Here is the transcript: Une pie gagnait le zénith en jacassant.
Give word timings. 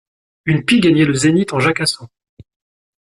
Une 0.45 0.65
pie 0.65 0.79
gagnait 0.79 1.05
le 1.05 1.13
zénith 1.13 1.53
en 1.53 1.59
jacassant. 1.59 2.09